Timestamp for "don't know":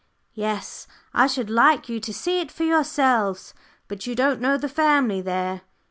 4.15-4.57